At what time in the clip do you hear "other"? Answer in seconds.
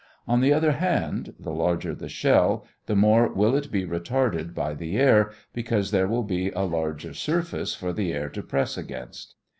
0.51-0.71